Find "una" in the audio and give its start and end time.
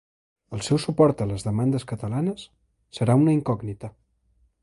3.25-3.37